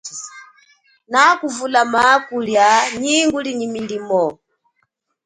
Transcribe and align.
Nakuvulama 1.11 2.03
kulia 2.27 2.67
nyi 3.01 3.15
nguli 3.27 3.51
nyi 3.59 3.67
milimo. 3.75 4.23